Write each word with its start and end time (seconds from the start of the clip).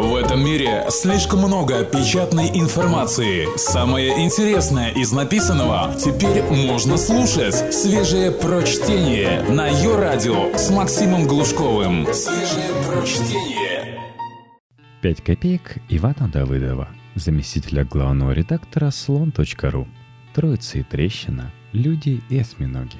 В 0.00 0.14
этом 0.14 0.44
мире 0.44 0.84
слишком 0.90 1.40
много 1.40 1.82
печатной 1.82 2.48
информации. 2.54 3.48
Самое 3.56 4.24
интересное 4.24 4.90
из 4.90 5.10
написанного 5.10 5.92
теперь 5.98 6.44
можно 6.44 6.96
слушать. 6.96 7.74
Свежее 7.74 8.30
прочтение 8.30 9.42
на 9.50 9.66
ее 9.66 9.96
радио 9.96 10.56
с 10.56 10.70
Максимом 10.70 11.26
Глушковым. 11.26 12.06
Свежее 12.12 12.70
прочтение. 12.86 13.98
5 15.00 15.20
копеек 15.24 15.78
Ивана 15.88 16.28
Давыдова, 16.28 16.90
заместителя 17.16 17.84
главного 17.84 18.30
редактора 18.30 18.92
слон.ру. 18.92 19.88
Троица 20.32 20.78
и 20.78 20.84
трещина, 20.84 21.50
люди 21.72 22.22
и 22.28 22.38
осьминоги. 22.38 22.98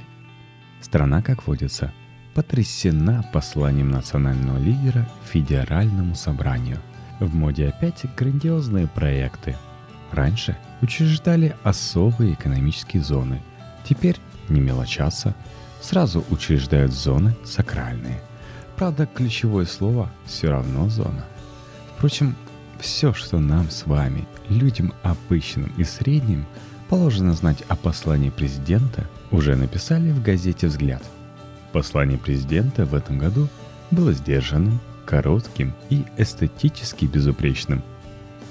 Страна, 0.81 1.23
как 1.23 1.47
водится, 1.47 1.93
потрясена 2.35 3.25
посланием 3.33 3.89
национального 3.89 4.59
лидера 4.59 5.09
Федеральному 5.31 6.17
собранию. 6.17 6.79
В 7.21 7.35
моде 7.35 7.69
опять 7.69 8.05
грандиозные 8.17 8.87
проекты. 8.87 9.57
Раньше 10.13 10.57
учреждали 10.81 11.55
особые 11.65 12.35
экономические 12.35 13.03
зоны. 13.03 13.43
Теперь 13.85 14.17
не 14.49 14.61
мелочатся, 14.61 15.35
сразу 15.81 16.25
учреждают 16.31 16.93
зоны 16.93 17.37
сакральные. 17.45 18.21
Правда, 18.77 19.07
ключевое 19.07 19.67
слово 19.67 20.11
все 20.25 20.51
равно 20.51 20.89
зона. 20.89 21.25
Впрочем, 21.97 22.37
все, 22.79 23.13
что 23.13 23.41
нам 23.41 23.71
с 23.71 23.87
вами, 23.87 24.27
людям 24.49 24.93
обычным 25.03 25.73
и 25.77 25.85
средним, 25.85 26.47
положено 26.89 27.33
знать 27.33 27.63
о 27.69 27.77
послании 27.77 28.31
президента, 28.31 29.05
уже 29.31 29.57
написали 29.57 30.11
в 30.11 30.23
газете 30.23 30.69
«Взгляд». 30.69 31.03
Послание 31.73 32.19
президента 32.19 32.87
в 32.87 32.95
этом 32.95 33.19
году 33.19 33.49
было 33.91 34.13
сдержанным, 34.13 34.81
коротким 35.09 35.73
и 35.89 36.05
эстетически 36.19 37.07
безупречным. 37.07 37.83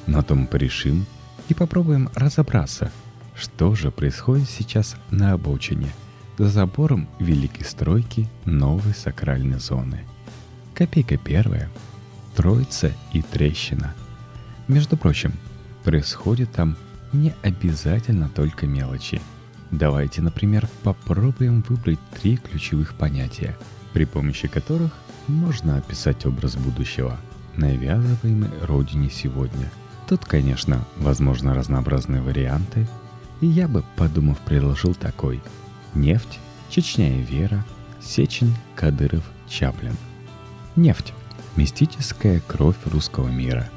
На 0.08 0.24
том 0.24 0.48
порешим 0.48 1.06
и 1.50 1.54
попробуем 1.54 2.10
разобраться, 2.16 2.92
что 3.36 3.76
же 3.76 3.92
происходит 3.92 4.50
сейчас 4.50 4.96
на 5.12 5.34
обочине, 5.34 5.92
за 6.40 6.50
забором 6.50 7.08
великой 7.20 7.64
стройки 7.64 8.28
новой 8.46 8.96
сакральной 8.96 9.60
зоны. 9.60 10.00
Копейка 10.74 11.18
первая, 11.18 11.70
Троица 12.36 12.92
и 13.14 13.22
Трещина. 13.22 13.94
Между 14.68 14.98
прочим, 14.98 15.34
происходит 15.84 16.52
там 16.54 16.76
не 17.14 17.36
обязательно 17.44 18.30
только 18.30 18.66
мелочи. 18.66 19.22
Давайте, 19.70 20.24
например, 20.24 20.68
попробуем 20.82 21.64
выбрать 21.70 22.00
три 22.20 22.38
ключевых 22.38 22.96
понятия, 22.96 23.56
при 23.94 24.06
помощи 24.06 24.48
которых 24.48 24.92
можно 25.28 25.78
описать 25.78 26.26
образ 26.26 26.56
будущего, 26.56 27.18
навязываемый 27.56 28.50
Родине 28.62 29.10
сегодня. 29.10 29.70
Тут, 30.08 30.26
конечно, 30.26 30.86
возможно 30.98 31.54
разнообразные 31.54 32.22
варианты, 32.22 32.88
и 33.42 33.48
я 33.48 33.68
бы, 33.68 33.84
подумав, 33.96 34.40
предложил 34.40 34.96
такой. 34.96 35.42
Нефть, 35.94 36.40
Чечня 36.70 37.20
и 37.20 37.24
Вера, 37.24 37.66
Сечин, 38.02 38.54
Кадыров, 38.76 39.24
Чаплин. 39.48 39.96
Нефть– 40.76 41.14
мистическая 41.56 42.40
кровь 42.40 42.78
русского 42.86 43.28
мира. 43.28 43.70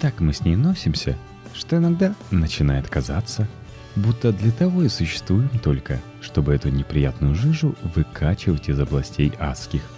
Так 0.00 0.20
мы 0.20 0.32
с 0.32 0.40
ней 0.40 0.56
носимся, 0.56 1.16
что 1.54 1.76
иногда 1.76 2.14
начинает 2.30 2.88
казаться, 2.88 3.48
будто 3.94 4.32
для 4.32 4.50
того 4.50 4.82
и 4.82 4.88
существуем 4.88 5.50
только, 5.62 6.00
чтобы 6.20 6.54
эту 6.54 6.70
неприятную 6.70 7.34
жижу 7.34 7.74
выкачивать 7.94 8.68
из 8.68 8.80
областей 8.80 9.32
адских– 9.38 9.82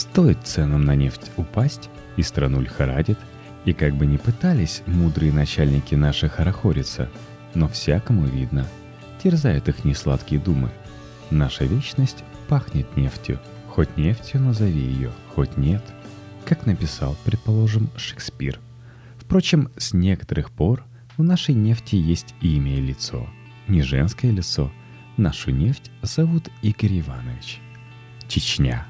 Стоит 0.00 0.38
ценам 0.44 0.86
на 0.86 0.94
нефть 0.96 1.30
упасть, 1.36 1.90
и 2.16 2.22
страну 2.22 2.62
лихорадит, 2.62 3.18
и 3.66 3.74
как 3.74 3.94
бы 3.96 4.06
ни 4.06 4.16
пытались 4.16 4.82
мудрые 4.86 5.30
начальники 5.30 5.94
наши 5.94 6.26
хорохориться, 6.26 7.10
но 7.54 7.68
всякому 7.68 8.24
видно, 8.24 8.66
терзают 9.22 9.68
их 9.68 9.84
несладкие 9.84 10.40
думы. 10.40 10.70
Наша 11.28 11.66
вечность 11.66 12.24
пахнет 12.48 12.96
нефтью. 12.96 13.40
Хоть 13.68 13.98
нефтью 13.98 14.40
назови 14.40 14.80
ее, 14.80 15.12
хоть 15.34 15.58
нет. 15.58 15.84
Как 16.46 16.64
написал, 16.64 17.14
предположим, 17.26 17.90
Шекспир. 17.98 18.58
Впрочем, 19.18 19.68
с 19.76 19.92
некоторых 19.92 20.50
пор 20.50 20.82
у 21.18 21.22
нашей 21.22 21.54
нефти 21.54 21.96
есть 21.96 22.34
имя 22.40 22.74
и 22.74 22.80
лицо. 22.80 23.28
Не 23.68 23.82
женское 23.82 24.30
лицо. 24.30 24.72
Нашу 25.18 25.50
нефть 25.50 25.90
зовут 26.00 26.48
Игорь 26.62 27.00
Иванович. 27.00 27.60
Чечня 28.28 28.86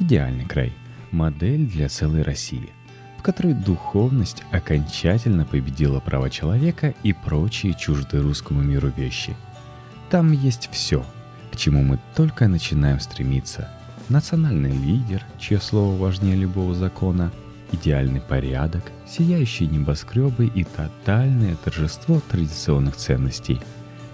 идеальный 0.00 0.46
край, 0.46 0.72
модель 1.10 1.66
для 1.66 1.88
целой 1.88 2.22
России, 2.22 2.70
в 3.18 3.22
которой 3.22 3.54
духовность 3.54 4.42
окончательно 4.50 5.44
победила 5.44 6.00
право 6.00 6.30
человека 6.30 6.94
и 7.02 7.12
прочие 7.12 7.74
чуждые 7.74 8.22
русскому 8.22 8.62
миру 8.62 8.92
вещи. 8.96 9.36
Там 10.10 10.32
есть 10.32 10.68
все, 10.72 11.04
к 11.52 11.56
чему 11.56 11.82
мы 11.82 11.98
только 12.16 12.48
начинаем 12.48 12.98
стремиться. 12.98 13.68
Национальный 14.08 14.72
лидер, 14.72 15.24
чье 15.38 15.60
слово 15.60 15.96
важнее 15.96 16.34
любого 16.34 16.74
закона, 16.74 17.30
идеальный 17.70 18.20
порядок, 18.20 18.82
сияющие 19.08 19.68
небоскребы 19.68 20.46
и 20.46 20.64
тотальное 20.64 21.54
торжество 21.56 22.20
традиционных 22.28 22.96
ценностей. 22.96 23.60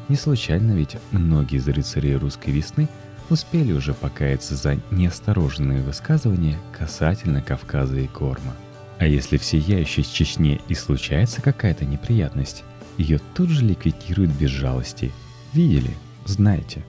Не 0.08 0.16
случайно 0.16 0.72
ведь 0.72 0.97
многие 1.12 1.56
из 1.56 1.66
рыцарей 1.66 2.16
русской 2.16 2.50
весны– 2.50 2.88
успели 3.31 3.72
уже 3.72 3.94
покаяться 3.94 4.56
за 4.56 4.78
неосторожные 4.91 5.82
высказывания 5.82 6.59
касательно 6.76 7.42
Кавказа 7.42 7.98
и 7.98 8.06
Корма. 8.06 8.54
А 8.98 9.06
если 9.06 9.37
в 9.37 9.44
сияющей 9.44 10.03
Чечне 10.03 10.60
и 10.69 10.75
случается 10.75 11.42
какая-то 11.42 11.84
неприятность, 11.84 12.65
ее 12.97 13.20
тут 13.34 13.50
же 13.50 13.65
ликвидируют 13.65 14.31
без 14.31 14.50
жалости. 14.50 15.12
Видели? 15.53 15.94
Знаете. 16.25 16.82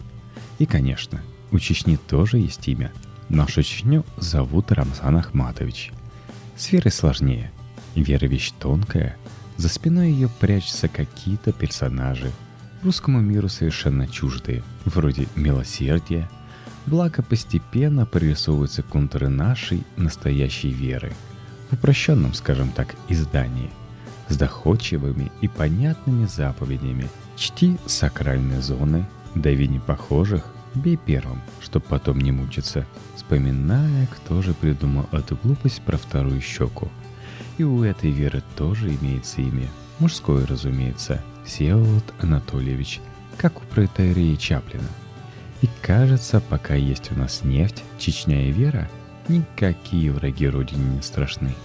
И, 0.60 0.66
конечно, 0.66 1.22
у 1.52 1.60
Чечни 1.60 1.98
тоже 1.98 2.38
есть 2.38 2.68
имя. 2.68 2.92
Нашу 3.30 3.62
Чечню 3.62 4.06
зовут 4.18 4.72
Рамзан 4.72 5.18
Ахматович. 5.18 5.92
С 6.56 6.72
Верой 6.72 6.92
сложнее. 6.92 7.52
Вера 7.94 8.26
вещь 8.26 8.52
тонкая. 8.58 9.18
За 9.58 9.70
спиной 9.70 10.12
ее 10.12 10.30
прячутся 10.40 10.88
какие-то 10.88 11.52
персонажи, 11.52 12.32
русскому 12.84 13.20
миру 13.20 13.50
совершенно 13.50 14.08
чуждые, 14.08 14.64
вроде 14.86 15.28
милосердия, 15.36 16.30
благо 16.86 17.22
постепенно 17.22 18.06
прорисовываются 18.06 18.84
контуры 18.84 19.30
нашей 19.30 19.84
настоящей 19.98 20.72
веры, 20.72 21.14
в 21.70 21.74
упрощенном, 21.74 22.34
скажем 22.34 22.72
так, 22.72 22.96
издании, 23.10 23.70
с 24.30 24.38
доходчивыми 24.38 25.32
и 25.42 25.48
понятными 25.48 26.26
заповедями. 26.26 27.10
Чти 27.36 27.78
сакральные 27.86 28.62
зоны, 28.62 29.06
дави 29.36 29.68
непохожих, 29.68 30.44
бей 30.76 30.98
первым, 30.98 31.42
чтоб 31.62 31.84
потом 31.84 32.20
не 32.20 32.32
мучиться, 32.32 32.86
вспоминая, 33.16 34.08
кто 34.08 34.42
же 34.42 34.54
придумал 34.54 35.08
эту 35.12 35.36
глупость 35.36 35.82
про 35.82 35.98
вторую 35.98 36.42
щеку. 36.42 36.90
И 37.58 37.64
у 37.64 37.84
этой 37.84 38.12
веры 38.12 38.44
тоже 38.56 38.96
имеется 38.96 39.42
имя, 39.42 39.68
мужское, 40.00 40.46
разумеется– 40.46 41.22
Всеволод 41.48 42.04
Анатольевич, 42.20 43.00
как 43.38 43.58
у 43.58 43.66
протеерея 43.68 44.36
Чаплина. 44.36 44.88
И 45.62 45.70
кажется, 45.82 46.42
пока 46.42 46.76
есть 46.76 47.12
у 47.12 47.16
нас 47.16 47.44
нефть, 47.44 47.84
Чечня 47.98 48.50
и 48.50 48.52
Вера, 48.52 48.90
никакие 49.30 50.12
враги 50.12 50.48
Родине 50.50 50.96
не 50.98 51.02
страшны. 51.02 51.56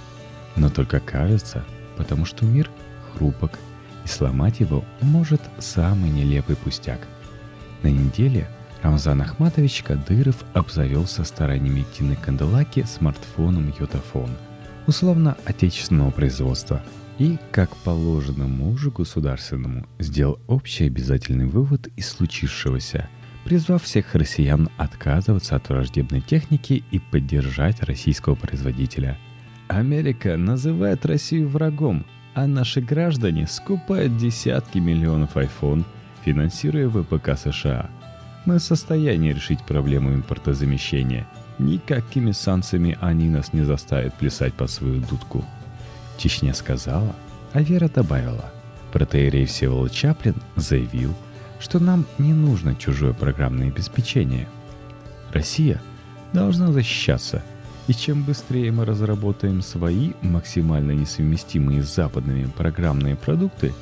Но 0.54 0.70
только 0.70 1.00
кажется, 1.00 1.64
потому 1.96 2.24
что 2.24 2.44
мир 2.44 2.70
хрупок, 3.12 3.58
и 4.04 4.08
сломать 4.08 4.60
его 4.60 4.84
может 5.00 5.42
самый 5.58 6.10
нелепый 6.10 6.56
пустяк. 6.56 7.00
На 7.82 7.88
неделе 7.88 8.48
Рамзан 8.82 9.20
Ахматович 9.20 9.82
Кадыров 9.82 10.36
обзавелся 10.54 11.24
стараниями 11.24 11.84
Тины 11.96 12.16
Канделаки 12.16 12.84
смартфоном 12.84 13.74
Йотафон, 13.78 14.30
условно 14.86 15.36
отечественного 15.44 16.12
производства– 16.12 16.82
и, 17.18 17.38
как 17.50 17.76
положено 17.78 18.46
мужу 18.46 18.90
государственному, 18.90 19.86
сделал 19.98 20.38
общий 20.46 20.86
обязательный 20.86 21.46
вывод 21.46 21.88
из 21.96 22.08
случившегося, 22.08 23.08
призвав 23.44 23.82
всех 23.82 24.14
россиян 24.14 24.68
отказываться 24.76 25.56
от 25.56 25.68
враждебной 25.68 26.20
техники 26.20 26.84
и 26.90 26.98
поддержать 26.98 27.82
российского 27.82 28.34
производителя. 28.34 29.18
Америка 29.68 30.36
называет 30.36 31.06
Россию 31.06 31.48
врагом, 31.48 32.04
а 32.34 32.46
наши 32.46 32.80
граждане 32.80 33.46
скупают 33.46 34.16
десятки 34.16 34.78
миллионов 34.78 35.36
iPhone, 35.36 35.84
финансируя 36.24 36.88
ВПК 36.88 37.38
США. 37.38 37.90
Мы 38.44 38.58
в 38.58 38.62
состоянии 38.62 39.32
решить 39.32 39.62
проблему 39.64 40.14
импортозамещения. 40.14 41.26
Никакими 41.58 42.32
санкциями 42.32 42.98
они 43.00 43.28
нас 43.28 43.52
не 43.52 43.62
заставят 43.62 44.14
плясать 44.14 44.54
под 44.54 44.70
свою 44.70 45.00
дудку. 45.00 45.44
Чечня 46.18 46.54
сказала, 46.54 47.14
а 47.52 47.62
Вера 47.62 47.88
добавила. 47.88 48.52
Протеерей 48.92 49.46
Всеволод 49.46 49.92
Чаплин 49.92 50.34
заявил, 50.56 51.14
что 51.60 51.78
нам 51.78 52.04
не 52.18 52.34
нужно 52.34 52.74
чужое 52.74 53.12
программное 53.12 53.68
обеспечение. 53.68 54.48
Россия 55.32 55.80
должна 56.32 56.72
защищаться, 56.72 57.42
И 57.88 57.94
чем 57.94 58.22
быстрее 58.22 58.70
мы 58.70 58.84
разработаем 58.84 59.60
свои 59.60 60.12
максимально 60.22 60.92
несовместимые 60.92 61.82
с 61.82 61.94
западными 61.94 62.44
программные 62.44 63.16
продукты, 63.16 63.72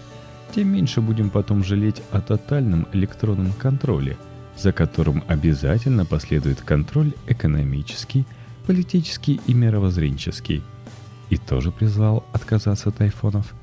тем 0.54 0.68
меньше 0.68 1.00
будем 1.00 1.30
потом 1.30 1.62
жалеть 1.62 2.02
о 2.10 2.20
тотальном 2.20 2.88
электронном 2.92 3.52
контроле, 3.52 4.16
за 4.56 4.72
которым 4.72 5.22
обязательно 5.28 6.06
последует 6.06 6.62
контроль 6.62 7.12
экономический, 7.28 8.26
политический 8.66 9.40
и 9.46 9.54
мировоззренческий. 9.54 10.62
И 11.30 11.36
тоже 11.36 11.72
призвал 11.72 12.24
отказаться 12.32 12.90
от 12.90 13.00
айфонов. 13.00 13.54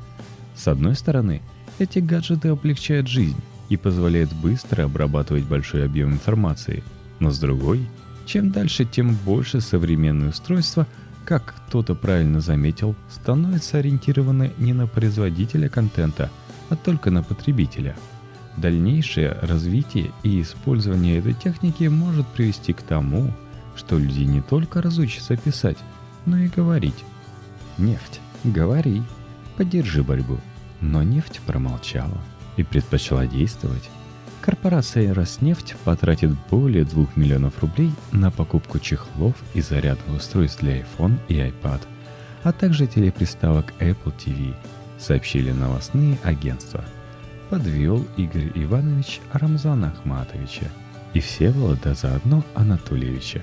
С 0.56 0.68
одной 0.68 0.96
стороны, 0.96 1.42
эти 1.80 2.00
гаджеты 2.00 2.50
облегчают 2.50 3.08
жизнь 3.08 3.40
и 3.70 3.78
позволяют 3.78 4.34
быстро 4.34 4.86
обрабатывать 4.86 5.44
большой 5.44 5.86
объем 5.86 6.14
информации, 6.14 6.84
но 7.20 7.30
с 7.30 7.40
другой– 7.40 7.88
чем 8.28 8.52
дальше, 8.52 8.84
тем 8.84 9.16
больше 9.16 9.62
современные 9.62 10.30
устройства, 10.30 10.86
как 11.24 11.56
кто-то 11.68 11.96
правильно 11.96 12.42
заметил, 12.42 12.94
становятся 13.10 13.78
ориентированы 13.78 14.52
не 14.58 14.74
на 14.74 14.86
производителя 14.86 15.70
контента, 15.70 16.30
а 16.70 16.76
только 16.76 17.10
на 17.10 17.24
потребителя. 17.24 17.96
Дальнейшее 18.58 19.38
развитие 19.42 20.12
и 20.24 20.42
использование 20.42 21.20
этой 21.20 21.34
техники 21.34 21.86
может 21.86 22.28
привести 22.28 22.74
к 22.74 22.82
тому, 22.82 23.34
что 23.78 23.98
люди 23.98 24.24
не 24.24 24.42
только 24.42 24.82
разучатся 24.82 25.38
писать, 25.38 25.78
но 26.26 26.38
и 26.38 26.50
говорить. 26.50 27.06
Нефть, 27.78 28.20
говори, 28.44 29.04
поддержи 29.56 30.04
борьбу. 30.04 30.38
Но 30.82 31.04
нефть 31.04 31.42
промолчала 31.46 32.18
и 32.56 32.64
предпочла 32.64 33.26
действовать 33.26 33.90
корпорация 34.48 35.14
«Роснефть» 35.14 35.76
потратит 35.84 36.32
более 36.50 36.86
2 36.86 37.08
миллионов 37.18 37.60
рублей 37.60 37.92
на 38.14 38.32
покупку 38.32 38.80
чехлов 38.80 39.36
и 39.54 39.60
зарядных 39.60 40.16
устройств 40.16 40.62
для 40.62 40.80
iPhone 40.80 41.18
и 41.28 41.34
iPad, 41.34 41.82
а 42.44 42.54
также 42.54 42.88
телеприставок 42.88 43.74
Apple 43.82 44.14
TV, 44.18 44.56
сообщили 44.98 45.52
новостные 45.52 46.18
агентства. 46.24 46.86
Подвел 47.50 48.08
Игорь 48.16 48.50
Иванович 48.56 49.20
Рамзана 49.34 49.90
Ахматовича 49.90 50.72
и 51.14 51.20
Всеволода 51.20 51.94
заодно 51.94 52.42
Анатольевича. 52.56 53.42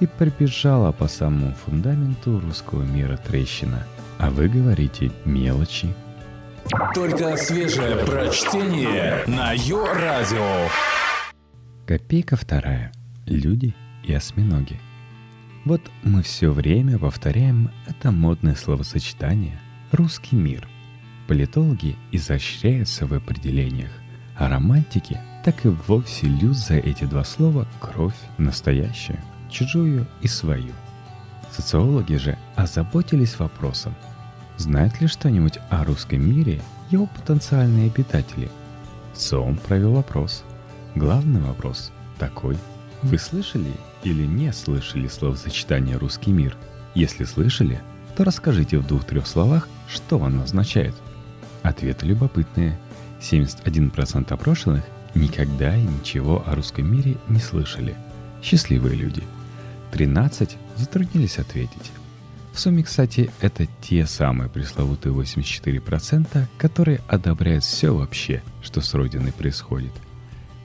И 0.00 0.06
прибежала 0.06 0.92
по 0.92 1.08
самому 1.08 1.54
фундаменту 1.54 2.40
русского 2.40 2.82
мира 2.82 3.16
трещина. 3.16 3.84
А 4.18 4.30
вы 4.30 4.48
говорите 4.48 5.10
мелочи, 5.24 5.94
только 6.94 7.36
свежее 7.36 7.96
прочтение 8.04 9.24
на 9.26 9.52
Йо-Радио. 9.52 10.68
Копейка 11.86 12.36
вторая. 12.36 12.92
Люди 13.26 13.74
и 14.04 14.12
осьминоги. 14.12 14.78
Вот 15.64 15.80
мы 16.02 16.22
все 16.22 16.50
время 16.50 16.98
повторяем 16.98 17.70
это 17.86 18.10
модное 18.10 18.54
словосочетание 18.54 19.58
«русский 19.92 20.36
мир». 20.36 20.68
Политологи 21.26 21.96
изощряются 22.12 23.06
в 23.06 23.14
определениях, 23.14 23.90
а 24.36 24.48
романтики 24.48 25.18
так 25.44 25.64
и 25.64 25.68
вовсе 25.68 26.26
льют 26.26 26.56
за 26.56 26.74
эти 26.74 27.04
два 27.04 27.24
слова 27.24 27.66
кровь 27.80 28.16
настоящую, 28.36 29.18
чужую 29.50 30.06
и 30.20 30.28
свою. 30.28 30.72
Социологи 31.50 32.16
же 32.16 32.38
озаботились 32.56 33.38
вопросом– 33.38 33.94
Знают 34.58 35.00
ли 35.00 35.06
что-нибудь 35.06 35.60
о 35.70 35.84
русском 35.84 36.20
мире 36.20 36.60
его 36.90 37.06
потенциальные 37.06 37.86
обитатели? 37.86 38.50
ЦОМ 39.14 39.56
провел 39.56 39.98
опрос. 39.98 40.42
Главный 40.96 41.40
вопрос 41.40 41.92
такой. 42.18 42.58
Вы 43.02 43.18
слышали 43.18 43.70
или 44.02 44.26
не 44.26 44.52
слышали 44.52 45.06
словосочетание 45.06 45.96
«русский 45.96 46.32
мир»? 46.32 46.56
Если 46.96 47.22
слышали, 47.22 47.80
то 48.16 48.24
расскажите 48.24 48.78
в 48.78 48.86
двух-трех 48.86 49.28
словах, 49.28 49.68
что 49.88 50.22
оно 50.24 50.42
означает. 50.42 50.94
Ответы 51.62 52.06
любопытные. 52.06 52.76
71% 53.20 54.32
опрошенных 54.32 54.84
никогда 55.14 55.76
и 55.76 55.82
ничего 55.82 56.42
о 56.44 56.56
русском 56.56 56.90
мире 56.90 57.16
не 57.28 57.38
слышали. 57.38 57.96
Счастливые 58.42 58.96
люди. 58.96 59.22
13 59.92 60.56
затруднились 60.76 61.38
ответить. 61.38 61.92
В 62.52 62.60
сумме, 62.60 62.82
кстати, 62.82 63.30
это 63.40 63.66
те 63.80 64.04
самые 64.04 64.50
пресловутые 64.50 65.14
84%, 65.14 66.46
которые 66.58 67.00
одобряют 67.06 67.62
все 67.62 67.94
вообще, 67.94 68.42
что 68.62 68.80
с 68.80 68.94
Родиной 68.94 69.32
происходит. 69.32 69.92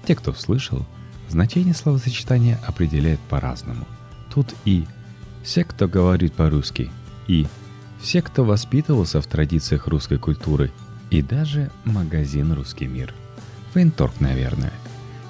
Те, 0.05 0.15
кто 0.15 0.33
слышал, 0.33 0.85
значение 1.29 1.75
словосочетания 1.75 2.59
определяет 2.65 3.19
по-разному. 3.29 3.85
Тут 4.33 4.55
и 4.65 4.85
«все, 5.43 5.63
кто 5.63 5.87
говорит 5.87 6.33
по-русски», 6.33 6.89
и 7.27 7.45
«все, 8.01 8.21
кто 8.21 8.43
воспитывался 8.43 9.21
в 9.21 9.27
традициях 9.27 9.87
русской 9.87 10.17
культуры», 10.17 10.71
и 11.11 11.21
даже 11.21 11.69
магазин 11.85 12.53
«Русский 12.53 12.87
мир». 12.87 13.13
Военторг, 13.75 14.19
наверное. 14.19 14.73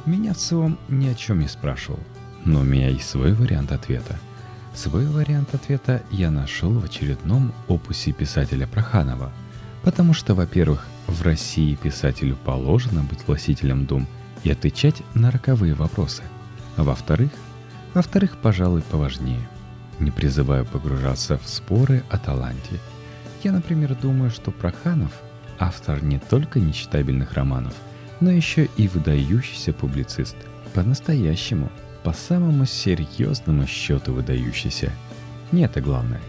Меня 0.05 0.33
в 0.33 0.37
целом 0.37 0.79
ни 0.87 1.07
о 1.07 1.15
чем 1.15 1.41
не 1.41 1.47
спрашивал, 1.47 1.99
но 2.45 2.61
у 2.61 2.63
меня 2.63 2.89
есть 2.89 3.09
свой 3.09 3.33
вариант 3.33 3.71
ответа– 3.71 4.17
Свой 4.73 5.05
вариант 5.05 5.53
ответа 5.53 6.01
я 6.09 6.31
нашел 6.31 6.71
в 6.71 6.85
очередном 6.85 7.53
опусе 7.67 8.11
писателя 8.11 8.65
Проханова, 8.65 9.31
потому 9.83 10.13
что, 10.13 10.33
во-первых, 10.33 10.87
в 11.05 11.21
России 11.21 11.75
писателю 11.75 12.35
положено 12.43 13.03
быть 13.03 13.27
властителем 13.27 13.85
дум 13.85 14.07
и 14.43 14.51
отвечать 14.51 15.03
на 15.13 15.29
роковые 15.29 15.75
вопросы. 15.75 16.23
Во-вторых, 16.75 17.31
во-вторых, 17.93 18.37
пожалуй, 18.41 18.81
поважнее. 18.81 19.47
Не 19.99 20.09
призываю 20.09 20.65
погружаться 20.65 21.37
в 21.37 21.47
споры 21.47 22.03
о 22.09 22.17
таланте. 22.17 22.79
Я, 23.43 23.51
например, 23.51 23.93
думаю, 23.93 24.31
что 24.31 24.49
Проханов– 24.49 25.11
автор 25.59 26.03
не 26.03 26.17
только 26.17 26.59
нечитабельных 26.59 27.33
романов, 27.33 27.75
но 28.21 28.31
еще 28.31 28.67
и 28.75 28.87
выдающийся 28.87 29.71
публицист. 29.71 30.35
По-настоящему– 30.73 31.71
по 32.03 32.13
самому 32.13 32.65
серьезному 32.65 33.65
счету 33.65 34.13
выдающийся. 34.13 34.91
Не 35.51 35.63
это 35.63 35.81
главное. 35.81 36.21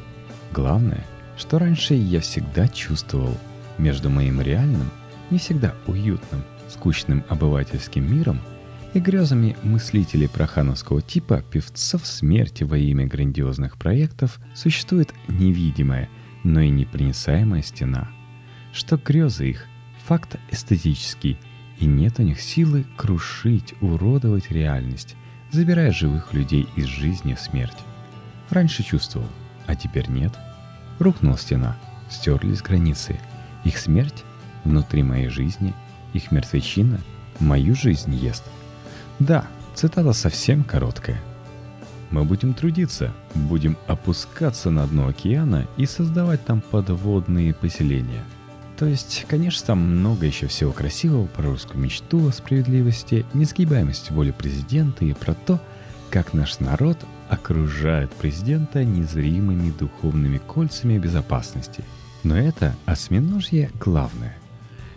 Главное, 0.52 1.04
что 1.36 1.58
раньше 1.58 1.94
я 1.94 2.20
всегда 2.20 2.68
чувствовал 2.68 3.36
между 3.78 4.10
моим 4.10 4.40
реальным, 4.40 4.90
не 5.30 5.38
всегда 5.38 5.74
уютным, 5.86 6.44
скучным 6.68 7.24
обывательским 7.28 8.10
миром 8.10 8.40
и 8.92 9.00
грезами 9.00 9.56
мыслителей 9.62 10.28
прохановского 10.28 11.02
типа 11.02 11.42
певцов 11.50 12.06
смерти 12.06 12.62
во 12.62 12.78
имя 12.78 13.06
грандиозных 13.06 13.76
проектов 13.76 14.38
существует 14.54 15.12
невидимая, 15.26 16.08
но 16.44 16.60
и 16.60 16.70
непроницаемая 16.70 17.62
стена. 17.62 18.08
Что 18.72 18.96
грезы 18.96 19.50
их– 19.50 19.66
факт 20.06 20.36
эстетический, 20.50 21.38
и 21.80 21.86
нет 21.86 22.20
у 22.20 22.22
них 22.22 22.40
силы 22.40 22.84
крушить, 22.96 23.74
уродовать 23.80 24.50
реальность, 24.50 25.16
забирая 25.54 25.92
живых 25.92 26.34
людей 26.34 26.68
из 26.74 26.86
жизни 26.86 27.34
в 27.34 27.40
смерть. 27.40 27.78
Раньше 28.50 28.82
чувствовал, 28.82 29.28
а 29.66 29.76
теперь 29.76 30.10
нет. 30.10 30.32
Рухнула 30.98 31.38
стена, 31.38 31.76
стерлись 32.10 32.60
границы. 32.60 33.18
Их 33.64 33.78
смерть 33.78 34.24
внутри 34.64 35.02
моей 35.02 35.28
жизни, 35.28 35.72
их 36.12 36.32
мертвечина 36.32 37.00
мою 37.38 37.74
жизнь 37.74 38.14
ест. 38.14 38.44
Да, 39.18 39.46
цитата 39.74 40.12
совсем 40.12 40.64
короткая. 40.64 41.20
Мы 42.10 42.24
будем 42.24 42.52
трудиться, 42.52 43.12
будем 43.34 43.76
опускаться 43.86 44.70
на 44.70 44.86
дно 44.86 45.08
океана 45.08 45.66
и 45.76 45.86
создавать 45.86 46.44
там 46.44 46.60
подводные 46.60 47.54
поселения– 47.54 48.24
то 48.76 48.86
есть, 48.86 49.24
конечно, 49.28 49.68
там 49.68 49.78
много 49.78 50.26
еще 50.26 50.48
всего 50.48 50.72
красивого 50.72 51.26
про 51.26 51.44
русскую 51.44 51.80
мечту 51.80 52.28
о 52.28 52.32
справедливости, 52.32 53.24
несгибаемости 53.32 54.12
воли 54.12 54.32
президента 54.32 55.04
и 55.04 55.12
про 55.12 55.34
то, 55.34 55.60
как 56.10 56.32
наш 56.32 56.58
народ 56.58 56.98
окружает 57.28 58.10
президента 58.12 58.84
незримыми 58.84 59.72
духовными 59.78 60.38
кольцами 60.38 60.98
безопасности. 60.98 61.84
Но 62.24 62.36
это 62.36 62.74
осьминожье 62.84 63.70
главное. 63.78 64.36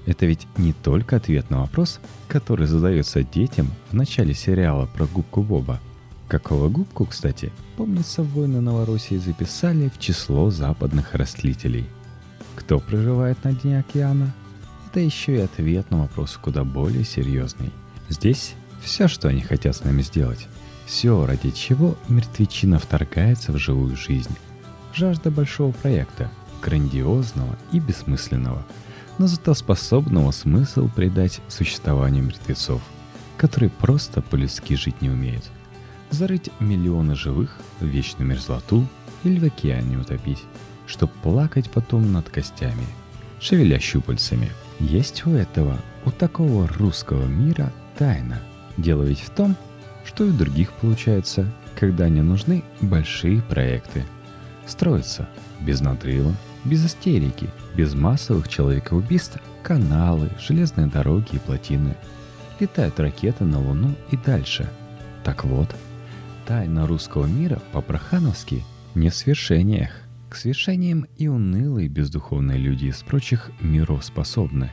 Это 0.07 0.25
ведь 0.25 0.47
не 0.57 0.73
только 0.73 1.17
ответ 1.17 1.49
на 1.49 1.59
вопрос, 1.59 1.99
который 2.27 2.65
задается 2.65 3.23
детям 3.23 3.71
в 3.91 3.93
начале 3.93 4.33
сериала 4.33 4.87
про 4.87 5.05
губку 5.05 5.43
Боба. 5.43 5.79
Какого 6.27 6.67
губку, 6.69 7.05
кстати, 7.05 7.51
помнится, 7.77 8.23
воины 8.23 8.59
Новороссии 8.59 9.15
записали 9.15 9.89
в 9.89 9.99
число 9.99 10.49
западных 10.49 11.13
растлителей– 11.13 11.85
кто 12.67 12.81
проживает 12.81 13.41
на 13.45 13.53
дне 13.53 13.79
океана? 13.79 14.33
Это 14.87 14.99
еще 14.99 15.37
и 15.37 15.39
ответ 15.39 15.89
на 15.89 15.99
вопрос 15.99 16.35
куда 16.35 16.65
более 16.65 17.05
серьезный. 17.05 17.71
Здесь 18.09 18.55
все, 18.81 19.07
что 19.07 19.29
они 19.29 19.39
хотят 19.39 19.77
с 19.77 19.85
нами 19.85 20.01
сделать. 20.01 20.49
Все, 20.85 21.25
ради 21.25 21.51
чего 21.51 21.95
мертвечина 22.09 22.77
вторгается 22.77 23.53
в 23.53 23.57
живую 23.57 23.95
жизнь. 23.95 24.35
Жажда 24.93 25.31
большого 25.31 25.71
проекта, 25.71 26.29
грандиозного 26.61 27.57
и 27.71 27.79
бессмысленного, 27.79 28.65
но 29.17 29.27
зато 29.27 29.53
способного 29.53 30.31
смысл 30.31 30.89
придать 30.93 31.39
существованию 31.47 32.25
мертвецов, 32.25 32.81
которые 33.37 33.69
просто 33.69 34.21
по-людски 34.21 34.75
жить 34.75 35.01
не 35.01 35.09
умеют. 35.09 35.45
Зарыть 36.09 36.49
миллионы 36.59 37.15
живых 37.15 37.59
в 37.79 37.85
вечную 37.85 38.27
мерзлоту, 38.27 38.85
или 39.23 39.39
в 39.39 39.45
океане 39.45 39.97
утопить, 39.97 40.43
чтоб 40.87 41.11
плакать 41.21 41.69
потом 41.69 42.11
над 42.11 42.29
костями, 42.29 42.87
шевеля 43.39 43.79
щупальцами. 43.79 44.49
Есть 44.79 45.25
у 45.27 45.31
этого, 45.31 45.77
у 46.05 46.11
такого 46.11 46.67
русского 46.67 47.25
мира 47.25 47.71
тайна. 47.97 48.39
Дело 48.77 49.03
ведь 49.03 49.21
в 49.21 49.29
том, 49.29 49.55
что 50.05 50.23
и 50.23 50.29
у 50.29 50.33
других 50.33 50.71
получается, 50.73 51.51
когда 51.79 52.09
не 52.09 52.21
нужны 52.21 52.63
большие 52.81 53.41
проекты. 53.41 54.03
Строятся 54.65 55.27
без 55.61 55.81
надрыва, 55.81 56.33
без 56.63 56.85
истерики, 56.85 57.49
без 57.75 57.93
массовых 57.93 58.47
человекоубийств, 58.47 59.39
каналы, 59.63 60.29
железные 60.39 60.87
дороги 60.87 61.27
и 61.33 61.39
плотины. 61.39 61.95
Летают 62.59 62.99
ракеты 62.99 63.43
на 63.45 63.59
Луну 63.59 63.95
и 64.11 64.17
дальше. 64.17 64.69
Так 65.23 65.43
вот, 65.43 65.75
тайна 66.45 66.87
русского 66.87 67.25
мира 67.25 67.61
по-прохановски 67.71 68.63
не 68.95 69.09
в 69.09 69.15
свершениях. 69.15 70.06
К 70.29 70.35
свершениям 70.35 71.07
и 71.17 71.27
унылые 71.27 71.87
бездуховные 71.87 72.57
люди 72.57 72.85
из 72.85 73.01
прочих 73.01 73.51
миров 73.61 74.03
способны. 74.03 74.71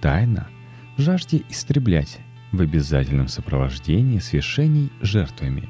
Тайна 0.00 0.48
жажде 0.96 1.42
истреблять, 1.48 2.18
в 2.52 2.60
обязательном 2.60 3.28
сопровождении 3.28 4.18
свершений 4.18 4.90
жертвами. 5.00 5.68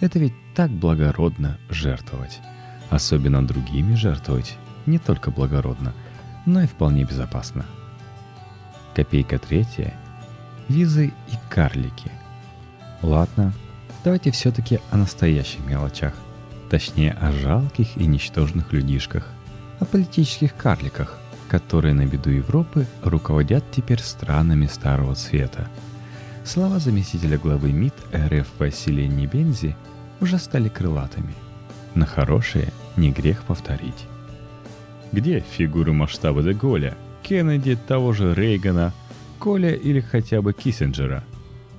Это 0.00 0.18
ведь 0.18 0.34
так 0.54 0.70
благородно 0.70 1.58
жертвовать. 1.70 2.40
Особенно 2.90 3.46
другими 3.46 3.94
жертвовать 3.94 4.56
не 4.86 4.98
только 4.98 5.30
благородно, 5.30 5.92
но 6.46 6.62
и 6.62 6.66
вполне 6.66 7.04
безопасно. 7.04 7.66
Копейка 8.94 9.38
третья. 9.38 9.94
Визы 10.68 11.06
и 11.06 11.36
карлики. 11.50 12.10
Ладно, 13.02 13.52
давайте 14.04 14.30
все-таки 14.30 14.80
о 14.90 14.96
настоящих 14.96 15.64
мелочах. 15.66 16.14
Точнее, 16.70 17.12
о 17.12 17.32
жалких 17.32 17.96
и 17.96 18.06
ничтожных 18.06 18.72
людишках. 18.72 19.26
О 19.80 19.84
политических 19.84 20.54
карликах, 20.54 21.18
которые 21.48 21.94
на 21.94 22.04
беду 22.04 22.30
Европы 22.30 22.86
руководят 23.02 23.64
теперь 23.70 24.00
странами 24.00 24.66
Старого 24.66 25.14
Света. 25.14 25.68
Слова 26.44 26.78
заместителя 26.78 27.38
главы 27.38 27.72
МИД 27.72 27.94
РФ 28.14 28.46
Василия 28.58 29.08
Небензи 29.08 29.76
уже 30.20 30.38
стали 30.38 30.68
крылатыми. 30.68 31.34
На 31.94 32.06
хорошее 32.06 32.72
не 32.96 33.12
грех 33.12 33.44
повторить. 33.44 34.06
Где 35.12 35.40
фигуры 35.40 35.92
масштаба 35.92 36.42
Деголя, 36.42 36.96
Кеннеди, 37.22 37.76
того 37.76 38.12
же 38.12 38.34
Рейгана, 38.34 38.92
Коля 39.38 39.74
или 39.74 40.00
хотя 40.00 40.42
бы 40.42 40.52
Киссинджера? 40.52 41.24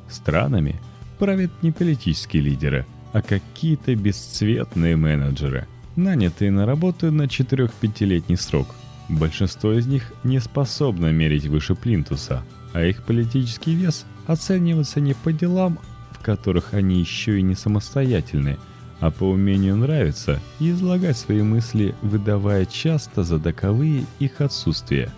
Странами 0.09 0.79
правят 1.19 1.51
не 1.61 1.71
политические 1.71 2.41
лидеры, 2.41 2.85
а 3.13 3.21
какие-то 3.21 3.95
бесцветные 3.95 4.95
менеджеры, 4.95 5.67
нанятые 5.95 6.51
на 6.51 6.65
работу 6.65 7.11
на 7.11 7.23
4-5-летний 7.23 8.37
срок. 8.37 8.75
Большинство 9.07 9.73
из 9.73 9.87
них 9.87 10.13
не 10.23 10.39
способно 10.39 11.11
мерить 11.11 11.47
выше 11.47 11.75
плинтуса, 11.75 12.43
а 12.73 12.83
их 12.83 13.03
политический 13.03 13.73
вес 13.73 14.05
оценивается 14.27 14.99
не 14.99 15.13
по 15.13 15.31
делам, 15.31 15.79
в 16.11 16.23
которых 16.23 16.73
они 16.73 16.99
еще 16.99 17.39
и 17.39 17.43
не 17.43 17.55
самостоятельны– 17.55 18.57
а 18.99 19.11
по 19.11 19.23
умению 19.23 19.77
нравиться 19.77 20.39
и 20.59 20.71
излагать 20.71 21.17
свои 21.17 21.41
мысли, 21.41 21.95
выдавая 22.01 22.65
часто 22.65 23.23
за 23.23 23.39
таковые 23.39 24.05
их 24.19 24.41
отсутствие. 24.41 25.09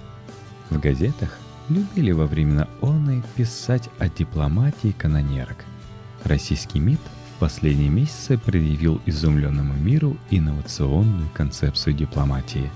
В 0.69 0.79
газетах 0.79 1.38
любили 1.69 2.12
во 2.12 2.27
времена 2.27 2.67
оны 2.81 3.24
писать 3.36 3.89
о 3.98 4.07
дипломатии 4.07 4.93
канонерок. 4.98 5.65
Российский 6.24 6.79
МИД 6.79 7.00
последние 7.41 7.89
месяцы 7.89 8.38
предъявил 8.38 9.01
изумленному 9.07 9.74
миру 9.74 10.15
инновационную 10.29 11.27
концепцию 11.33 11.95
дипломатии. 11.95 12.69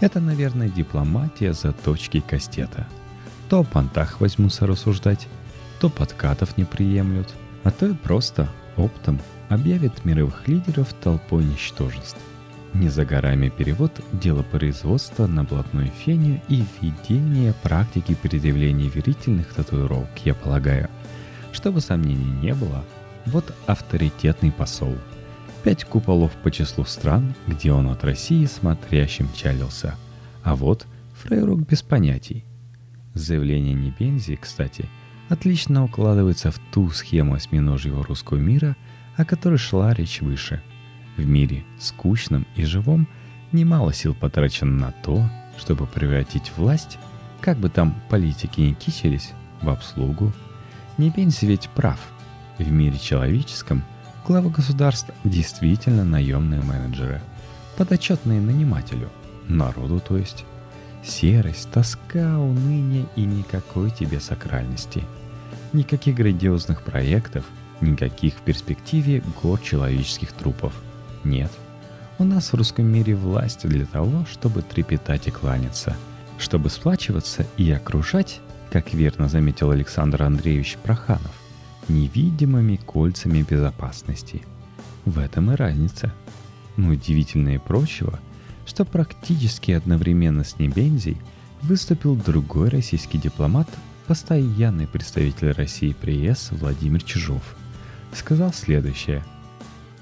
Это, 0.00 0.18
наверное, 0.18 0.68
дипломатия 0.68 1.52
за 1.52 1.72
точки 1.72 2.18
кастета. 2.18 2.88
То 3.48 3.60
о 3.60 3.62
понтах 3.62 4.20
возьмутся 4.20 4.66
рассуждать, 4.66 5.28
то 5.78 5.88
подкатов 5.88 6.58
не 6.58 6.64
приемлют, 6.64 7.28
а 7.62 7.70
то 7.70 7.86
и 7.86 7.94
просто 7.94 8.48
оптом 8.76 9.20
объявит 9.48 10.04
мировых 10.04 10.48
лидеров 10.48 10.92
толпой 10.92 11.44
ничтожеств. 11.44 12.18
Не 12.74 12.88
за 12.88 13.04
горами 13.04 13.48
перевод 13.48 13.92
дела 14.10 14.42
производства 14.42 15.28
на 15.28 15.44
блатную 15.44 15.92
фению 16.04 16.42
и 16.48 16.64
введение 16.80 17.54
практики 17.62 18.16
предъявления 18.20 18.88
верительных 18.88 19.54
татуировок, 19.54 20.10
я 20.24 20.34
полагаю. 20.34 20.88
Чтобы 21.52 21.80
сомнений 21.80 22.32
не 22.42 22.54
было, 22.54 22.84
вот 23.26 23.54
авторитетный 23.66 24.52
посол. 24.52 24.96
Пять 25.62 25.84
куполов 25.84 26.32
по 26.42 26.50
числу 26.50 26.84
стран, 26.84 27.34
где 27.46 27.72
он 27.72 27.88
от 27.88 28.04
России 28.04 28.46
смотрящим 28.46 29.28
чалился. 29.34 29.94
А 30.42 30.56
вот 30.56 30.86
фрейрук 31.14 31.60
без 31.60 31.82
понятий. 31.82 32.44
Заявление 33.14 33.74
Небензи, 33.74 34.36
кстати, 34.36 34.88
отлично 35.28 35.84
укладывается 35.84 36.50
в 36.50 36.58
ту 36.72 36.90
схему 36.90 37.34
осьминожьего 37.34 38.04
русского 38.04 38.38
мира– 38.38 38.76
о 39.20 39.24
которой 39.24 39.58
шла 39.58 39.92
речь 39.92 40.22
выше. 40.22 40.62
В 41.16 41.26
мире 41.26 41.64
скучном 41.78 42.46
и 42.56 42.64
живом 42.64 43.06
немало 43.52 43.92
сил 43.92 44.14
потрачено 44.14 44.86
на 44.86 44.92
то, 44.92 45.28
чтобы 45.58 45.86
превратить 45.86 46.52
власть, 46.56 46.98
как 47.40 47.58
бы 47.58 47.68
там 47.68 48.00
политики 48.08 48.60
не 48.60 48.74
кичились, 48.74 49.32
в 49.60 49.68
обслугу. 49.68 50.32
Небензи 50.96 51.44
ведь 51.44 51.68
прав. 51.70 51.98
В 52.60 52.70
мире 52.70 52.98
человеческом 52.98 53.82
главы 54.26 54.50
государств 54.50 55.10
действительно 55.24 56.04
наемные 56.04 56.62
менеджеры, 56.62 57.20
подотчетные 57.76 58.40
нанимателю, 58.40 59.08
народу 59.48 60.00
то 60.00 60.16
есть. 60.16 60.44
Серость, 61.02 61.70
тоска, 61.72 62.38
уныние 62.38 63.06
и 63.16 63.24
никакой 63.24 63.90
тебе 63.90 64.20
сакральности. 64.20 65.02
Никаких 65.72 66.14
грандиозных 66.14 66.82
проектов– 66.82 67.44
Никаких 67.80 68.34
в 68.34 68.40
перспективе 68.42 69.22
гор 69.42 69.58
человеческих 69.60 70.32
трупов. 70.32 70.74
Нет. 71.24 71.50
У 72.18 72.24
нас 72.24 72.52
в 72.52 72.56
русском 72.56 72.84
мире 72.84 73.14
власть 73.14 73.66
для 73.66 73.86
того, 73.86 74.26
чтобы 74.30 74.60
трепетать 74.60 75.26
и 75.28 75.30
кланяться, 75.30 75.96
чтобы 76.38 76.68
сплачиваться 76.68 77.46
и 77.56 77.70
окружать, 77.70 78.40
как 78.70 78.92
верно 78.92 79.28
заметил 79.28 79.70
Александр 79.70 80.22
Андреевич 80.22 80.76
Проханов, 80.82 81.32
невидимыми 81.92 82.76
кольцами 82.76 83.42
безопасности. 83.42 84.42
В 85.04 85.18
этом 85.18 85.52
и 85.52 85.56
разница. 85.56 86.12
Но 86.76 86.90
удивительно 86.90 87.54
и 87.54 87.58
прочего, 87.58 88.18
что 88.66 88.84
практически 88.84 89.72
одновременно 89.72 90.44
с 90.44 90.58
Небензей 90.58 91.18
выступил 91.62 92.16
другой 92.16 92.68
российский 92.68 93.18
дипломат, 93.18 93.68
постоянный 94.06 94.86
представитель 94.86 95.52
России 95.52 95.94
при 96.00 96.16
ЕС 96.16 96.48
Владимир 96.52 97.02
Чижов– 97.02 97.42
сказал 98.12 98.52
следующее. 98.52 99.22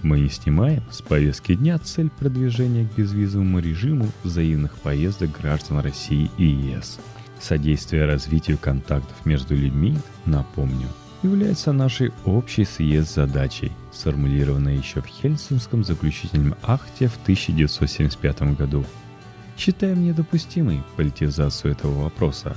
Мы 0.03 0.21
не 0.21 0.29
снимаем 0.29 0.83
с 0.91 1.03
повестки 1.03 1.55
дня 1.55 1.79
цель 1.79 2.09
продвижения 2.09 2.87
к 2.87 2.97
безвизовому 2.97 3.59
режиму 3.59 4.09
взаимных 4.23 4.77
поездок 4.79 5.33
граждан 5.41 5.81
России 5.81 6.31
и 6.39 6.45
ЕС. 6.45 7.01
Содействие 7.41 8.05
развитию 8.05 8.59
контактов 8.59 9.15
между 9.25 9.55
людьми, 9.57 9.97
напомню, 10.25 10.89
является 11.23 11.73
нашей 11.73 12.13
общей 12.25 12.65
съезд 12.65 13.15
задачей, 13.15 13.73
сформулированной 13.93 14.77
еще 14.77 15.01
в 15.01 15.07
Хельсинском 15.07 15.85
заключительном 15.85 16.55
акте 16.63 17.09
в 17.09 17.17
1975 17.23 18.57
году. 18.57 18.85
Считаем 19.57 20.05
недопустимой 20.05 20.83
политизацию 20.97 21.73
этого 21.73 22.05
вопроса. 22.05 22.57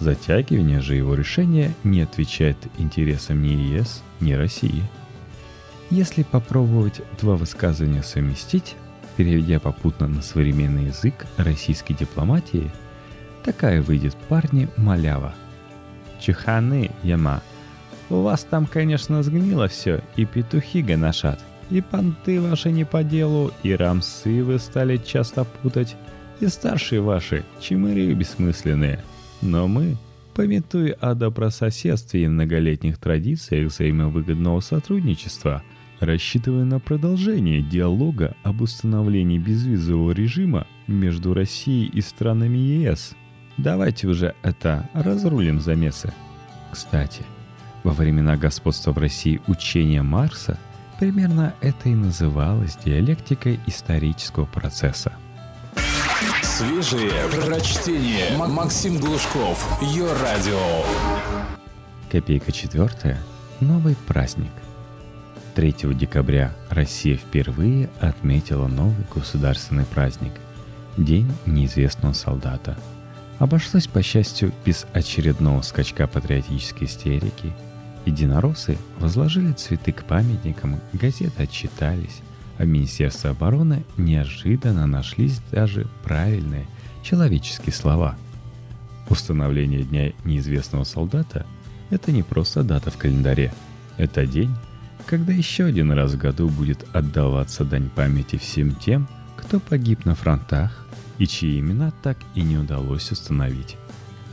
Затягивание 0.00 0.80
же 0.80 0.94
его 0.94 1.14
решения 1.14 1.74
не 1.84 2.02
отвечает 2.02 2.58
интересам 2.76 3.42
ни 3.42 3.52
ЕС, 3.52 4.02
ни 4.20 4.32
России. 4.32 4.82
Если 5.90 6.22
попробовать 6.22 7.00
два 7.20 7.36
высказывания 7.36 8.02
совместить, 8.02 8.74
переведя 9.16 9.60
попутно 9.60 10.08
на 10.08 10.22
современный 10.22 10.86
язык 10.86 11.26
российской 11.36 11.94
дипломатии, 11.94 12.70
такая 13.44 13.80
выйдет 13.80 14.16
парни 14.28 14.68
малява. 14.76 15.34
Чеханы, 16.20 16.90
яма, 17.02 17.42
у 18.10 18.22
вас 18.22 18.44
там, 18.48 18.66
конечно, 18.66 19.22
сгнило 19.22 19.68
все, 19.68 20.02
и 20.16 20.24
петухи 20.24 20.82
гоношат, 20.82 21.40
и 21.70 21.80
понты 21.80 22.40
ваши 22.40 22.70
не 22.70 22.84
по 22.84 23.02
делу, 23.02 23.52
и 23.62 23.74
рамсы 23.74 24.42
вы 24.42 24.58
стали 24.58 24.96
часто 24.98 25.44
путать, 25.44 25.96
и 26.40 26.46
старшие 26.48 27.00
ваши, 27.00 27.44
чимыри 27.60 28.12
бессмысленные. 28.12 29.02
Но 29.40 29.68
мы, 29.68 29.96
Пометуя 30.34 30.94
о 30.94 31.14
добрососедстве 31.14 32.24
и 32.24 32.28
многолетних 32.28 32.98
традициях 32.98 33.70
взаимовыгодного 33.70 34.58
сотрудничества, 34.58 35.62
рассчитывая 36.00 36.64
на 36.64 36.80
продолжение 36.80 37.62
диалога 37.62 38.34
об 38.42 38.60
установлении 38.60 39.38
безвизового 39.38 40.10
режима 40.10 40.66
между 40.88 41.34
Россией 41.34 41.86
и 41.86 42.00
странами 42.00 42.58
ЕС. 42.58 43.14
Давайте 43.58 44.08
уже 44.08 44.34
это 44.42 44.90
разрулим 44.92 45.60
замесы. 45.60 46.12
Кстати, 46.72 47.22
во 47.84 47.92
времена 47.92 48.36
господства 48.36 48.90
в 48.92 48.98
России 48.98 49.40
учения 49.46 50.02
Маркса 50.02 50.58
Примерно 50.98 51.54
это 51.60 51.88
и 51.88 51.94
называлось 51.94 52.76
диалектикой 52.84 53.58
исторического 53.66 54.44
процесса. 54.44 55.12
Свежие 56.42 57.10
прочтение. 57.44 58.36
Максим 58.36 58.98
Глушков. 58.98 59.82
Ее 59.82 60.06
радио. 60.22 60.84
Копейка 62.10 62.52
четвертая. 62.52 63.18
Новый 63.60 63.96
праздник. 64.06 64.52
3 65.56 65.74
декабря 65.94 66.52
Россия 66.70 67.16
впервые 67.16 67.90
отметила 68.00 68.66
новый 68.66 69.04
государственный 69.14 69.84
праздник– 69.84 70.32
День 70.96 71.30
неизвестного 71.44 72.12
солдата. 72.12 72.76
Обошлось, 73.40 73.88
по 73.88 74.00
счастью, 74.00 74.52
без 74.64 74.86
очередного 74.92 75.60
скачка 75.62 76.06
патриотической 76.06 76.86
истерики. 76.86 77.52
Единороссы 78.06 78.76
возложили 78.98 79.52
цветы 79.52 79.92
к 79.92 80.04
памятникам, 80.04 80.80
газеты 80.92 81.44
отчитались, 81.44 82.20
а 82.58 82.64
Министерство 82.64 83.30
обороны 83.30 83.84
неожиданно 83.96 84.86
нашлись 84.86 85.40
даже 85.50 85.86
правильные 86.02 86.66
человеческие 87.02 87.72
слова. 87.72 88.16
Установление 89.08 89.82
Дня 89.82 90.12
неизвестного 90.24 90.84
солдата– 90.84 91.46
это 91.90 92.12
не 92.12 92.22
просто 92.22 92.62
дата 92.62 92.90
в 92.90 92.96
календаре, 92.96 93.52
это 93.96 94.26
день, 94.26 94.54
когда 95.06 95.32
еще 95.32 95.64
один 95.64 95.92
раз 95.92 96.12
в 96.12 96.18
году 96.18 96.48
будет 96.48 96.86
отдаваться 96.94 97.64
дань 97.64 97.90
памяти 97.90 98.36
всем 98.36 98.74
тем, 98.74 99.06
кто 99.36 99.60
погиб 99.60 100.04
на 100.04 100.14
фронтах 100.14 100.86
и 101.18 101.26
чьи 101.26 101.60
имена 101.60 101.92
так 102.02 102.18
и 102.34 102.42
не 102.42 102.56
удалось 102.56 103.10
установить. 103.12 103.76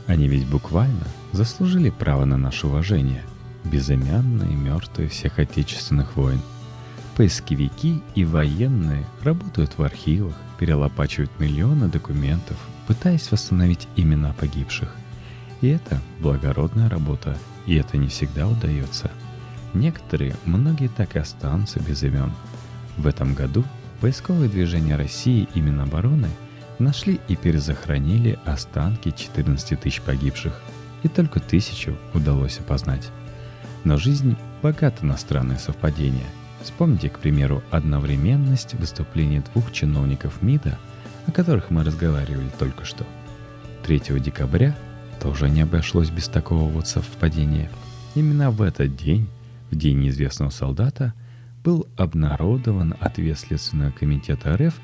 Они 0.06 0.26
ведь 0.28 0.46
буквально 0.46 1.06
заслужили 1.32 1.90
право 1.90 2.24
на 2.24 2.36
наше 2.36 2.66
уважение, 2.66 3.22
безымянные 3.64 4.54
мертвые 4.54 5.08
всех 5.08 5.38
отечественных 5.38 6.16
войн. 6.16 6.40
Поисковики 7.16 8.02
и 8.14 8.24
военные 8.24 9.04
работают 9.22 9.76
в 9.76 9.82
архивах, 9.82 10.34
перелопачивают 10.58 11.30
миллионы 11.38 11.88
документов, 11.88 12.56
пытаясь 12.86 13.30
восстановить 13.30 13.88
имена 13.96 14.32
погибших. 14.32 14.96
И 15.60 15.68
это 15.68 16.00
благородная 16.20 16.88
работа, 16.88 17.38
и 17.66 17.74
это 17.76 17.96
не 17.96 18.08
всегда 18.08 18.48
удается– 18.48 19.10
Некоторые, 19.74 20.36
многие 20.44 20.88
так 20.88 21.16
и 21.16 21.18
останутся 21.18 21.80
без 21.80 22.02
имен. 22.02 22.32
В 22.96 23.06
этом 23.06 23.34
году 23.34 23.64
поисковые 24.00 24.50
движения 24.50 24.96
России 24.96 25.48
и 25.54 25.60
Минобороны 25.60 26.28
нашли 26.78 27.20
и 27.28 27.36
перезахоронили 27.36 28.38
останки 28.44 29.12
14 29.16 29.80
тысяч 29.80 30.02
погибших, 30.02 30.60
и 31.02 31.08
только 31.08 31.40
тысячу 31.40 31.96
удалось 32.12 32.58
опознать. 32.58 33.10
Но 33.84 33.96
жизнь 33.96 34.36
богата 34.62 35.04
на 35.04 35.16
странные 35.16 35.58
совпадения. 35.58 36.26
Вспомните, 36.62 37.08
к 37.08 37.18
примеру, 37.18 37.62
одновременность 37.70 38.74
выступления 38.74 39.42
двух 39.52 39.72
чиновников 39.72 40.42
МИДа, 40.42 40.78
о 41.26 41.32
которых 41.32 41.70
мы 41.70 41.82
разговаривали 41.82 42.50
только 42.58 42.84
что. 42.84 43.04
3 43.84 44.20
декабря 44.20 44.76
тоже 45.20 45.50
не 45.50 45.62
обошлось 45.62 46.10
без 46.10 46.28
такого 46.28 46.68
вот 46.68 46.86
совпадения. 46.86 47.70
Именно 48.14 48.50
в 48.50 48.62
этот 48.62 48.96
день 48.96 49.28
в 49.72 49.74
День 49.74 50.00
неизвестного 50.00 50.50
солдата 50.50 51.14
был 51.64 51.88
обнародован 51.96 52.94
ответ 53.00 53.38
Следственного 53.38 53.90
комитета 53.90 54.56
РФ 54.56 54.74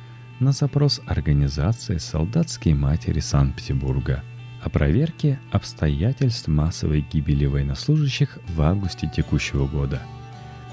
на 0.40 0.52
запрос 0.52 1.02
организации 1.06 1.98
«Солдатские 1.98 2.74
матери 2.74 3.20
Санкт-Петербурга» 3.20 4.24
о 4.62 4.70
проверке 4.70 5.38
обстоятельств 5.50 6.48
массовой 6.48 7.00
гибели 7.00 7.46
военнослужащих 7.46 8.38
в 8.48 8.62
августе 8.62 9.10
текущего 9.14 9.66
года. 9.66 10.00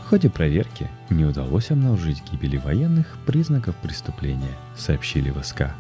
В 0.03 0.09
ходе 0.09 0.29
проверки 0.29 0.89
не 1.09 1.25
удалось 1.25 1.71
обнаружить 1.71 2.23
гибели 2.31 2.57
военных 2.57 3.17
признаков 3.25 3.75
преступления, 3.77 4.55
сообщили 4.77 5.29
в 5.29 5.43
СК. 5.43 5.73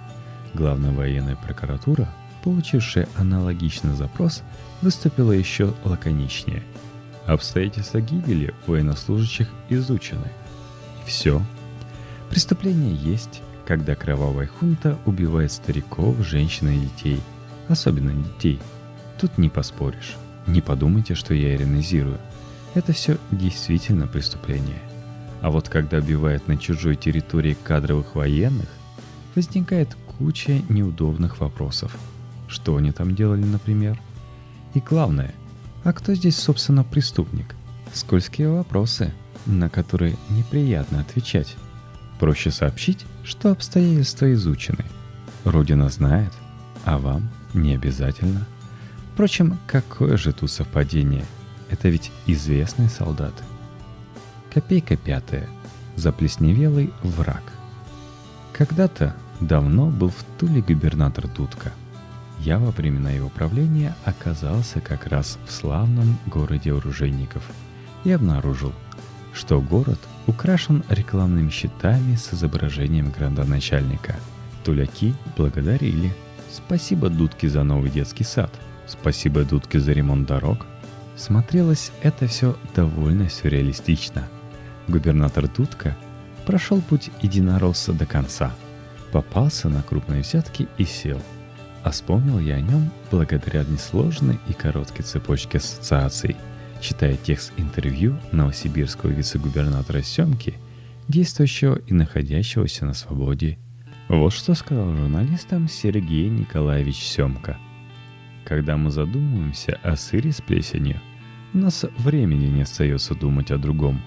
Главная 0.53 0.91
военная 0.91 1.35
прокуратура, 1.35 2.07
получившая 2.43 3.07
аналогичный 3.15 3.93
запрос, 3.93 4.43
выступила 4.81 5.31
еще 5.31 5.73
лаконичнее– 5.83 6.63
Обстоятельства 7.25 8.01
гибели 8.01 8.53
военнослужащих 8.67 9.49
изучены. 9.69 10.27
И 11.03 11.09
все. 11.09 11.41
Преступление 12.29 12.95
есть, 12.95 13.41
когда 13.65 13.95
кровавая 13.95 14.47
хунта 14.47 14.97
убивает 15.05 15.51
стариков, 15.51 16.15
женщин 16.19 16.69
и 16.69 16.79
детей. 16.79 17.19
Особенно 17.67 18.11
детей. 18.11 18.59
Тут 19.19 19.37
не 19.37 19.49
поспоришь. 19.49 20.15
Не 20.47 20.61
подумайте, 20.61 21.15
что 21.15 21.33
я 21.33 21.55
иронизирую. 21.55 22.19
Это 22.73 22.93
все 22.93 23.17
действительно 23.31 24.07
преступление. 24.07 24.79
А 25.41 25.49
вот 25.49 25.69
когда 25.69 25.97
убивают 25.97 26.47
на 26.47 26.57
чужой 26.57 26.95
территории 26.95 27.57
кадровых 27.63 28.15
военных, 28.15 28.69
возникает 29.35 29.95
куча 30.17 30.61
неудобных 30.69 31.39
вопросов. 31.39 31.95
Что 32.47 32.77
они 32.77 32.91
там 32.91 33.15
делали, 33.15 33.43
например? 33.43 33.99
И 34.73 34.79
главное– 34.79 35.33
а 35.85 35.93
кто 35.93 36.15
здесь, 36.15 36.35
собственно, 36.35 36.83
преступник? 36.83 37.55
Скользкие 37.93 38.49
вопросы, 38.49 39.13
на 39.45 39.69
которые 39.69 40.17
неприятно 40.31 40.99
отвечать. 40.99 41.55
Проще 42.19 42.49
сообщить, 42.49 43.05
что 43.23 43.51
обстоятельства 43.51 44.33
изучены. 44.33 44.83
Родина 45.43 45.87
знает, 45.89 46.33
а 46.85 46.97
вам 46.97 47.29
не 47.55 47.75
обязательно. 47.75 48.45
Впрочем, 49.13 49.57
какое 49.67 50.17
же 50.17 50.33
тут 50.33 50.51
совпадение? 50.51 51.25
Это 51.69 51.89
ведь 51.89 52.11
известные 52.27 52.89
солдаты. 52.89 53.43
Копейка 54.53 54.97
пятая. 54.97 55.47
Заплесневелый 55.95 56.93
враг. 57.01 57.43
Когда-то 58.53 59.15
давно 59.39 59.87
был 59.87 60.09
в 60.09 60.23
Туле 60.37 60.61
губернатор 60.61 61.27
Дудка– 61.27 61.71
я 62.39 62.59
во 62.59 62.71
времена 62.71 63.11
его 63.11 63.29
правления 63.29 63.95
оказался 64.03 64.81
как 64.81 65.07
раз 65.07 65.39
в 65.47 65.51
славном 65.51 66.17
городе 66.27 66.73
оружейников 66.73 67.43
и 68.03 68.11
обнаружил, 68.11 68.73
что 69.33 69.61
город 69.61 69.99
украшен 70.27 70.83
рекламными 70.89 71.49
щитами 71.49 72.15
с 72.15 72.33
изображением 72.33 73.11
градоначальника. 73.11 74.15
Туляки 74.63 75.15
благодарили. 75.37 76.13
Спасибо 76.55 77.09
Дудке 77.09 77.49
за 77.49 77.63
новый 77.63 77.89
детский 77.89 78.23
сад. 78.23 78.51
Спасибо 78.87 79.43
Дудке 79.43 79.79
за 79.79 79.91
ремонт 79.91 80.27
дорог. 80.27 80.65
Смотрелось 81.15 81.91
это 82.01 82.27
все 82.27 82.57
довольно 82.75 83.29
сюрреалистично. 83.29 84.27
Губернатор 84.87 85.47
Дудка 85.47 85.95
прошел 86.45 86.81
путь 86.81 87.09
единоросса 87.21 87.93
до 87.93 88.05
конца. 88.05 88.51
Попался 89.11 89.69
на 89.69 89.81
крупные 89.83 90.21
взятки 90.21 90.67
и 90.77 90.85
сел– 90.85 91.21
а 91.85 91.91
вспомнил 91.91 92.39
я 92.39 92.55
о 92.55 92.61
нем 92.61 92.89
благодаря 93.11 93.63
несложной 93.63 94.39
и 94.47 94.53
короткой 94.53 95.05
цепочке 95.05 95.59
ассоциаций, 95.59 96.35
читая 96.81 97.15
текст 97.15 97.53
интервью 97.57 98.17
новосибирского 98.31 99.11
вице-губернатора 99.11 100.01
Семки, 100.01 100.55
действующего 101.07 101.75
и 101.85 101.93
находящегося 101.93 102.87
на 102.87 102.95
свободе. 102.95 103.59
Вот 104.07 104.33
что 104.33 104.53
сказал 104.53 104.95
журналистам 104.95 105.67
Сергей 105.67 106.29
Николаевич 106.29 106.97
Семка. 106.97 107.57
Когда 108.43 108.77
мы 108.77 108.91
задумываемся 108.91 109.79
о 109.81 109.95
сыре 109.95 110.31
с 110.31 110.41
плесенью, 110.41 111.01
у 111.55 111.57
нас 111.57 111.85
времени 111.97 112.45
не 112.45 112.61
остается 112.61 113.15
думать 113.15 113.49
о 113.49 113.57
другом. 113.57 113.99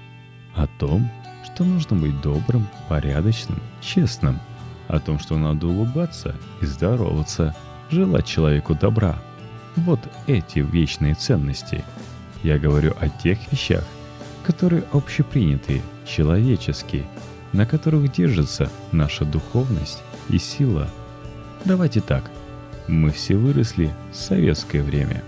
О 0.55 0.69
том, 0.69 1.11
что 1.45 1.65
нужно 1.65 1.97
быть 1.97 2.21
добрым, 2.21 2.69
порядочным, 2.89 3.59
честным. 3.81 4.39
О 4.87 5.01
том, 5.01 5.19
что 5.19 5.37
надо 5.37 5.67
улыбаться 5.67 6.37
и 6.63 6.67
здороваться– 6.67 7.57
желать 7.91 8.27
человеку 8.27 8.77
добра. 8.77 9.19
Вот 9.75 10.01
эти 10.29 10.61
вечные 10.61 11.15
ценности. 11.15 11.85
Я 12.45 12.61
говорю 12.61 12.95
о 13.01 13.09
тех 13.09 13.39
вещах, 13.51 13.85
которые 14.45 14.85
общепринятые, 14.93 15.83
человеческие, 16.07 17.05
на 17.53 17.67
которых 17.67 18.13
держится 18.13 18.71
наша 18.93 19.25
духовность 19.25 20.03
и 20.29 20.39
сила. 20.39 20.89
Давайте 21.65 22.01
так. 22.01 22.31
Мы 22.87 23.11
все 23.11 23.37
выросли 23.37 23.93
в 24.13 24.17
советское 24.17 24.83
время. 24.83 25.23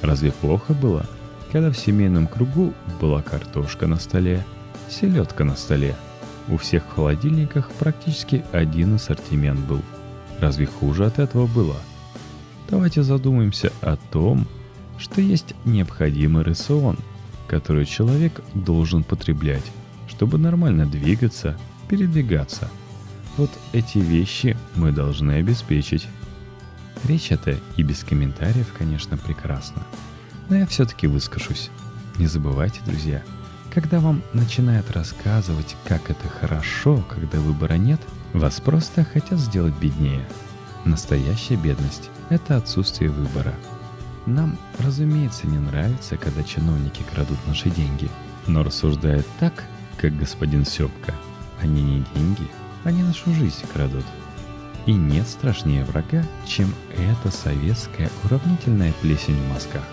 Разве 0.00 0.32
плохо 0.32 0.72
было, 0.74 1.06
когда 1.50 1.70
в 1.70 1.76
семейном 1.76 2.26
кругу 2.26 2.72
была 3.00 3.22
картошка 3.22 3.86
на 3.86 3.96
столе, 3.96 4.44
селедка 4.88 5.44
на 5.44 5.56
столе? 5.56 5.94
У 6.48 6.56
всех 6.56 6.84
в 6.84 6.94
холодильниках 6.94 7.70
практически 7.78 8.44
один 8.52 8.94
ассортимент 8.94 9.60
был. 9.60 9.82
Разве 10.40 10.66
хуже 10.66 11.06
от 11.06 11.18
этого 11.18 11.46
было– 11.46 11.76
давайте 12.72 13.02
задумаемся 13.02 13.70
о 13.82 13.96
том, 13.96 14.46
что 14.98 15.20
есть 15.20 15.54
необходимый 15.66 16.42
рацион, 16.42 16.96
который 17.46 17.84
человек 17.84 18.40
должен 18.54 19.04
потреблять, 19.04 19.64
чтобы 20.12 20.36
нормально 20.36 20.84
двигаться, 20.86 21.56
передвигаться. 21.88 22.68
Вот 23.38 23.50
эти 23.72 23.96
вещи 23.96 24.58
мы 24.74 24.92
должны 24.92 25.32
обеспечить. 25.32 26.06
Речь 27.04 27.32
эта 27.32 27.56
и 27.78 27.82
без 27.82 28.04
комментариев, 28.04 28.74
конечно, 28.76 29.16
прекрасна. 29.16 29.82
Но 30.50 30.56
я 30.56 30.66
все-таки 30.66 31.06
выскажусь. 31.06 31.70
Не 32.18 32.26
забывайте, 32.26 32.80
друзья, 32.84 33.22
Когда 33.72 34.00
вам 34.00 34.22
начинают 34.34 34.90
рассказывать, 34.90 35.76
как 35.88 36.10
это 36.10 36.28
хорошо, 36.28 37.02
когда 37.08 37.40
выбора 37.40 37.74
нет, 37.74 38.00
вас 38.34 38.60
просто 38.60 39.02
хотят 39.02 39.38
сделать 39.38 39.74
беднее. 39.80 40.28
Настоящая 40.84 41.56
бедность– 41.56 42.10
это 42.28 42.58
отсутствие 42.58 43.08
выбора. 43.08 43.54
Нам, 44.26 44.58
разумеется, 44.78 45.46
не 45.46 45.58
нравится, 45.58 46.18
когда 46.18 46.42
чиновники 46.42 47.02
крадут 47.14 47.38
наши 47.46 47.70
деньги, 47.70 48.10
но 48.46 48.62
рассуждают 48.62 49.26
так, 49.40 49.64
как 50.02 50.18
господин 50.18 50.66
Сёпка. 50.66 51.14
Они 51.60 51.80
не 51.80 52.04
деньги, 52.16 52.48
они 52.82 53.04
нашу 53.04 53.32
жизнь 53.34 53.64
крадут. 53.72 54.04
И 54.84 54.92
нет 54.92 55.28
страшнее 55.28 55.84
врага, 55.84 56.24
чем 56.44 56.74
эта 56.90 57.30
советская 57.30 58.10
уравнительная 58.24 58.92
плесень 59.00 59.36
в 59.36 59.48
мозгах. 59.48 59.84